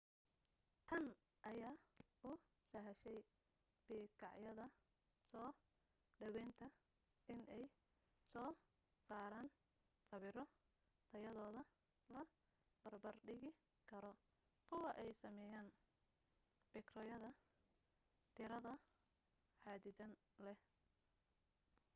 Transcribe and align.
tan 0.89 1.03
ayaa 1.51 1.75
u 2.29 2.31
sahashay 2.69 3.17
bikaacyada 3.85 4.65
soo 5.29 5.49
dhawaynta 6.19 6.65
inay 7.33 7.63
soo 8.31 8.49
saaraan 9.07 9.47
sawiro 10.09 10.43
tayadooda 11.11 11.61
la 12.13 12.21
barbar 12.83 13.15
dhigi 13.27 13.49
karo 13.91 14.11
kuwa 14.67 14.89
ay 15.01 15.09
sameeyaan 15.23 15.67
bikaacyada 16.73 17.29
diiradda 18.35 18.71
xaddidan 19.63 20.11
leh 20.45 20.59